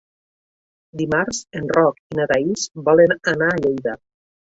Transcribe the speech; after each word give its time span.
Dimarts 1.01 1.43
en 1.61 1.71
Roc 1.81 2.01
i 2.07 2.19
na 2.23 2.29
Thaís 2.35 2.67
volen 2.91 3.19
anar 3.37 3.55
a 3.55 3.65
Lleida. 3.65 3.99